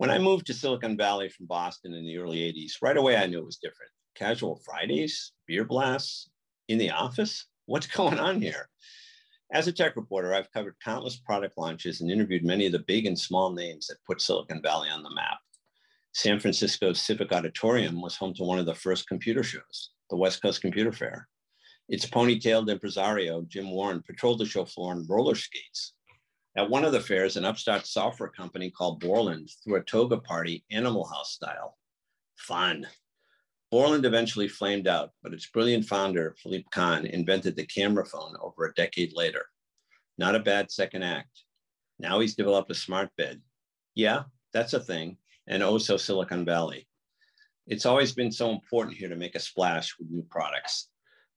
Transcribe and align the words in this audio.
When 0.00 0.08
I 0.08 0.16
moved 0.16 0.46
to 0.46 0.54
Silicon 0.54 0.96
Valley 0.96 1.28
from 1.28 1.44
Boston 1.44 1.92
in 1.92 2.06
the 2.06 2.16
early 2.16 2.38
80s, 2.38 2.76
right 2.80 2.96
away 2.96 3.18
I 3.18 3.26
knew 3.26 3.40
it 3.40 3.44
was 3.44 3.58
different. 3.58 3.92
Casual 4.14 4.56
Fridays, 4.64 5.32
beer 5.46 5.62
blasts, 5.62 6.30
in 6.68 6.78
the 6.78 6.88
office? 6.88 7.44
What's 7.66 7.86
going 7.98 8.18
on 8.18 8.40
here? 8.40 8.70
As 9.52 9.68
a 9.68 9.72
tech 9.72 9.96
reporter, 9.96 10.32
I've 10.32 10.50
covered 10.52 10.76
countless 10.82 11.18
product 11.18 11.58
launches 11.58 12.00
and 12.00 12.10
interviewed 12.10 12.46
many 12.46 12.64
of 12.64 12.72
the 12.72 12.78
big 12.78 13.04
and 13.04 13.18
small 13.18 13.52
names 13.52 13.88
that 13.88 13.98
put 14.06 14.22
Silicon 14.22 14.62
Valley 14.62 14.88
on 14.88 15.02
the 15.02 15.14
map. 15.14 15.36
San 16.14 16.40
Francisco's 16.40 17.02
Civic 17.02 17.30
Auditorium 17.30 18.00
was 18.00 18.16
home 18.16 18.32
to 18.36 18.44
one 18.44 18.58
of 18.58 18.64
the 18.64 18.74
first 18.74 19.06
computer 19.06 19.42
shows, 19.42 19.90
the 20.08 20.16
West 20.16 20.40
Coast 20.40 20.62
Computer 20.62 20.92
Faire. 20.92 21.28
Its 21.90 22.06
ponytailed 22.06 22.70
impresario, 22.70 23.42
Jim 23.42 23.70
Warren, 23.70 24.02
patrolled 24.06 24.38
the 24.38 24.46
show 24.46 24.64
floor 24.64 24.92
on 24.92 25.06
roller 25.06 25.34
skates. 25.34 25.92
At 26.56 26.68
one 26.68 26.84
of 26.84 26.92
the 26.92 27.00
fairs, 27.00 27.36
an 27.36 27.44
upstart 27.44 27.86
software 27.86 28.28
company 28.28 28.70
called 28.70 29.00
Borland 29.00 29.50
threw 29.62 29.76
a 29.76 29.82
toga 29.82 30.18
party, 30.18 30.64
Animal 30.70 31.06
House 31.06 31.32
style. 31.32 31.78
Fun. 32.36 32.88
Borland 33.70 34.04
eventually 34.04 34.48
flamed 34.48 34.88
out, 34.88 35.12
but 35.22 35.32
its 35.32 35.46
brilliant 35.46 35.84
founder, 35.84 36.34
Philippe 36.42 36.66
Kahn, 36.72 37.06
invented 37.06 37.54
the 37.54 37.66
camera 37.66 38.04
phone 38.04 38.34
over 38.40 38.66
a 38.66 38.74
decade 38.74 39.12
later. 39.14 39.46
Not 40.18 40.34
a 40.34 40.40
bad 40.40 40.72
second 40.72 41.04
act. 41.04 41.44
Now 42.00 42.18
he's 42.18 42.34
developed 42.34 42.70
a 42.72 42.74
smart 42.74 43.10
bed. 43.16 43.40
Yeah, 43.94 44.24
that's 44.52 44.72
a 44.72 44.80
thing, 44.80 45.18
and 45.46 45.62
oh 45.62 45.70
also 45.70 45.96
Silicon 45.96 46.44
Valley. 46.44 46.88
It's 47.68 47.86
always 47.86 48.10
been 48.10 48.32
so 48.32 48.50
important 48.50 48.96
here 48.96 49.08
to 49.08 49.16
make 49.16 49.36
a 49.36 49.40
splash 49.40 49.96
with 49.98 50.10
new 50.10 50.22
products. 50.28 50.88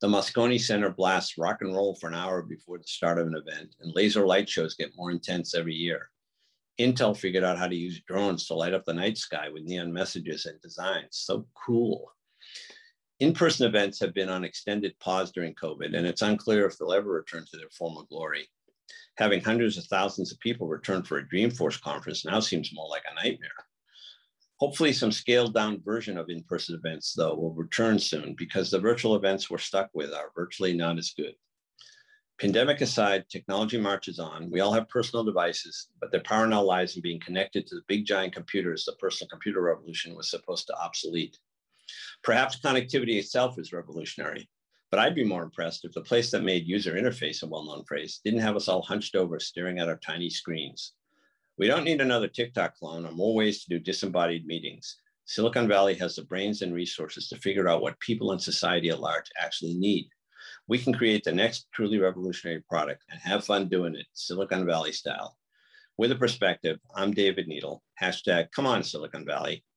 The 0.04 0.10
Moscone 0.10 0.60
Center 0.60 0.90
blasts 0.90 1.38
rock 1.38 1.60
and 1.62 1.74
roll 1.74 1.96
for 1.96 2.08
an 2.10 2.14
hour 2.14 2.42
before 2.42 2.78
the 2.78 2.84
start 2.84 3.18
of 3.18 3.28
an 3.28 3.36
event, 3.36 3.74
and 3.80 3.96
laser 3.96 4.28
light 4.28 4.50
shows 4.50 4.76
get 4.76 4.98
more 4.98 5.12
intense 5.12 5.56
every 5.56 5.76
year. 5.76 6.10
Intel 6.78 7.16
figured 7.16 7.46
out 7.46 7.58
how 7.58 7.70
to 7.70 7.76
use 7.78 8.02
drones 8.02 8.46
to 8.48 8.54
light 8.54 8.74
up 8.74 8.84
the 8.84 8.94
night 8.94 9.18
sky 9.18 9.48
with 9.48 9.64
neon 9.64 9.94
messages 9.94 10.46
and 10.46 10.60
designs. 10.60 11.08
So 11.12 11.48
cool. 11.54 12.12
In-person 13.22 13.66
events 13.66 13.98
have 14.02 14.14
been 14.14 14.28
on 14.28 14.44
extended 14.44 15.00
pause 15.00 15.32
during 15.32 15.56
COVID, 15.56 15.96
and 15.96 16.06
it's 16.06 16.22
unclear 16.22 16.66
if 16.66 16.78
they'll 16.78 16.92
ever 16.92 17.10
return 17.10 17.46
to 17.50 17.58
their 17.58 17.70
former 17.70 18.02
glory. 18.10 18.50
Having 19.16 19.46
hundreds 19.46 19.78
of 19.78 19.86
thousands 19.86 20.34
of 20.34 20.40
people 20.42 20.68
return 20.68 21.04
for 21.04 21.20
a 21.20 21.26
Dreamforce 21.26 21.80
conference 21.80 22.26
now 22.26 22.42
seems 22.42 22.74
more 22.74 22.90
like 22.90 23.04
a 23.10 23.16
nightmare. 23.16 23.52
Hopefully 24.64 24.94
some 24.94 25.12
scaled 25.12 25.54
down 25.54 25.82
version 25.84 26.18
of 26.18 26.30
in-person 26.30 26.74
events 26.74 27.12
though 27.12 27.36
will 27.36 27.54
return 27.54 28.00
soon 28.00 28.34
because 28.38 28.72
the 28.72 28.80
virtual 28.80 29.18
events 29.18 29.50
we're 29.50 29.58
stuck 29.58 29.90
with 29.94 30.14
are 30.14 30.32
virtually 30.38 30.72
not 30.72 30.98
as 30.98 31.12
good. 31.18 31.34
Pandemic 32.40 32.80
aside, 32.80 33.26
technology 33.28 33.78
marches 33.78 34.20
on. 34.20 34.50
We 34.50 34.62
all 34.62 34.72
have 34.72 34.88
personal 34.88 35.26
devices, 35.26 35.90
but 36.00 36.14
their 36.14 36.22
power 36.22 36.48
now 36.48 36.62
lies 36.62 36.96
in 36.96 37.02
being 37.02 37.20
connected 37.20 37.68
to 37.68 37.76
the 37.76 37.82
big 37.90 38.06
giant 38.06 38.36
computers 38.36 38.86
the 38.86 38.94
personal 38.94 39.28
computer 39.28 39.62
revolution 39.62 40.16
was 40.16 40.30
supposed 40.30 40.66
to 40.68 40.82
obsolete. 40.82 41.38
Perhaps 42.24 42.62
connectivity 42.62 43.20
itself 43.20 43.60
is 43.60 43.74
revolutionary, 43.74 44.50
but 44.92 45.00
I'd 45.02 45.14
be 45.14 45.26
more 45.26 45.44
impressed 45.44 45.84
if 45.84 45.92
the 45.92 46.00
place 46.00 46.32
that 46.32 46.42
made 46.42 46.66
user 46.66 46.94
interface 46.94 47.44
a 47.44 47.48
well-known 47.48 47.84
phrase 47.84 48.22
didn't 48.24 48.40
have 48.40 48.56
us 48.56 48.70
all 48.70 48.82
hunched 48.82 49.18
over 49.18 49.42
staring 49.42 49.80
at 49.80 49.90
our 49.90 49.98
tiny 49.98 50.30
screens. 50.30 50.94
We 51.58 51.68
don't 51.68 51.84
need 51.84 52.02
another 52.02 52.28
TikTok 52.28 52.76
clone 52.78 53.06
or 53.06 53.12
more 53.12 53.36
ways 53.36 53.64
to 53.64 53.70
do 53.70 53.80
disembodied 53.80 54.48
meetings. 54.48 54.98
Silicon 55.26 55.68
Valley 55.68 55.94
has 55.96 56.16
the 56.16 56.24
brains 56.24 56.64
and 56.64 56.74
resources 56.74 57.28
to 57.30 57.38
figure 57.38 57.70
out 57.70 57.82
what 57.82 58.00
people 58.00 58.32
in 58.32 58.40
society 58.40 58.90
at 58.90 59.00
large 59.00 59.28
actually 59.40 59.76
need. 59.76 60.10
We 60.68 60.80
can 60.80 60.94
create 60.94 61.24
the 61.24 61.32
next 61.32 61.68
truly 61.72 62.00
revolutionary 62.00 62.62
product 62.68 63.04
and 63.12 63.20
have 63.22 63.46
fun 63.46 63.70
doing 63.70 63.96
it 63.96 64.08
Silicon 64.14 64.66
Valley 64.66 64.92
style. 64.92 65.38
With 65.96 66.12
a 66.12 66.16
perspective, 66.16 66.80
I'm 66.96 67.12
David 67.12 67.48
Needle. 67.48 67.84
Hashtag 68.02 68.52
come 68.52 68.66
on 68.66 68.82
Silicon 68.84 69.24
Valley. 69.24 69.64